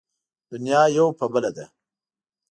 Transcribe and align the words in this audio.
دنيا 0.51 0.81
يو 0.97 1.05
په 1.19 1.25
بله 1.33 1.51
ده. 1.57 1.65